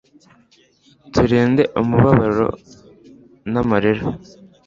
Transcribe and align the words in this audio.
tulinde 1.13 1.63
umubabaro 1.81 2.45
namarira 3.51 4.05